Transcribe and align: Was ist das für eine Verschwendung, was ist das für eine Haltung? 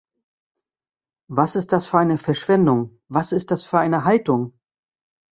Was 1.29 1.55
ist 1.55 1.73
das 1.73 1.85
für 1.85 1.99
eine 1.99 2.17
Verschwendung, 2.17 2.99
was 3.07 3.31
ist 3.31 3.51
das 3.51 3.65
für 3.65 3.77
eine 3.77 4.03
Haltung? 4.03 4.57